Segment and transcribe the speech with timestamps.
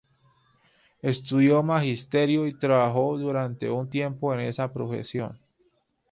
[1.03, 5.37] Estudió magisterio, y trabajó durante un tiempo en esa profesión.